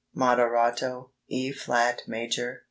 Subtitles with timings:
[0.17, 2.59] Moderato, E flat major, 3 4.